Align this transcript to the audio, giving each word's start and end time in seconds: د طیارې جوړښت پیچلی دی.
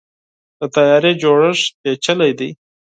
د 0.59 0.61
طیارې 0.75 1.11
جوړښت 1.21 1.67
پیچلی 1.81 2.31
دی. 2.39 2.49